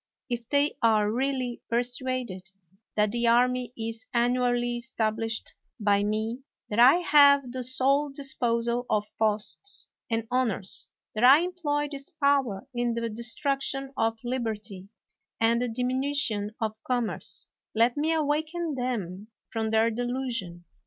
[0.31, 2.49] If they are really persuaded
[2.95, 6.39] that the army is annually established by me,
[6.71, 12.65] that I have the sole disposal of posts and honors, that I employ this power
[12.73, 14.89] in the destruction of liberty
[15.39, 20.65] and the dimi nution of commerce, let me awaken them from their delusion.